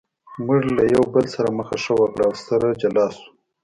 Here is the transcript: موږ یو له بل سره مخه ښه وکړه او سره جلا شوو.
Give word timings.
موږ 0.45 0.59
یو 0.67 0.95
له 0.99 1.03
بل 1.13 1.25
سره 1.35 1.49
مخه 1.57 1.75
ښه 1.83 1.93
وکړه 2.01 2.23
او 2.27 2.33
سره 2.47 2.67
جلا 2.81 3.05
شوو. 3.15 3.27